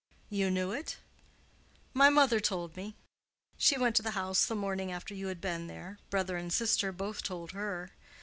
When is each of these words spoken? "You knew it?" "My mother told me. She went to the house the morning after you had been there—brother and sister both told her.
"You 0.31 0.49
knew 0.49 0.71
it?" 0.71 0.97
"My 1.93 2.09
mother 2.09 2.39
told 2.39 2.75
me. 2.75 2.95
She 3.55 3.77
went 3.77 3.95
to 3.97 4.01
the 4.01 4.17
house 4.17 4.47
the 4.47 4.55
morning 4.55 4.91
after 4.91 5.13
you 5.13 5.27
had 5.27 5.39
been 5.39 5.67
there—brother 5.67 6.37
and 6.37 6.51
sister 6.51 6.91
both 6.91 7.21
told 7.21 7.51
her. 7.51 7.91